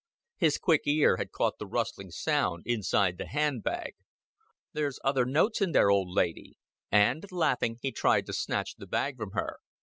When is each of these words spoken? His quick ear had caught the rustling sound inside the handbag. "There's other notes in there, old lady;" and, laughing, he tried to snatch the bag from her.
His 0.37 0.57
quick 0.57 0.87
ear 0.87 1.17
had 1.17 1.31
caught 1.31 1.59
the 1.59 1.67
rustling 1.67 2.09
sound 2.09 2.63
inside 2.65 3.19
the 3.19 3.27
handbag. 3.27 3.93
"There's 4.73 4.99
other 5.03 5.25
notes 5.27 5.61
in 5.61 5.73
there, 5.73 5.91
old 5.91 6.09
lady;" 6.09 6.57
and, 6.91 7.23
laughing, 7.31 7.77
he 7.83 7.91
tried 7.91 8.25
to 8.25 8.33
snatch 8.33 8.77
the 8.77 8.87
bag 8.87 9.17
from 9.17 9.33
her. 9.33 9.57